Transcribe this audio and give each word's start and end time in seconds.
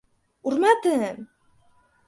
—Urmadim! 0.49 1.17